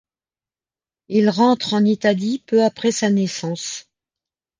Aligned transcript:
Ils 1.09 1.29
rentrent 1.29 1.75
en 1.75 1.85
Italie 1.85 2.39
peu 2.47 2.63
après 2.63 2.91
sa 2.91 3.11
naissance. 3.11 3.87